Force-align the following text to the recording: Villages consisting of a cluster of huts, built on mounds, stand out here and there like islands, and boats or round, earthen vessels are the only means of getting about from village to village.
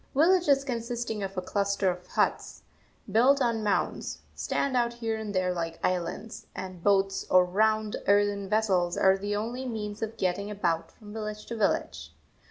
Villages 0.15 0.63
consisting 0.63 1.21
of 1.21 1.37
a 1.37 1.43
cluster 1.43 1.91
of 1.91 2.07
huts, 2.07 2.63
built 3.11 3.39
on 3.39 3.63
mounds, 3.63 4.23
stand 4.33 4.75
out 4.75 4.93
here 4.93 5.15
and 5.15 5.31
there 5.35 5.53
like 5.53 5.77
islands, 5.83 6.47
and 6.55 6.83
boats 6.83 7.27
or 7.29 7.45
round, 7.45 7.97
earthen 8.07 8.49
vessels 8.49 8.97
are 8.97 9.15
the 9.15 9.35
only 9.35 9.67
means 9.67 10.01
of 10.01 10.17
getting 10.17 10.49
about 10.49 10.89
from 10.91 11.13
village 11.13 11.45
to 11.45 11.55
village. 11.55 12.15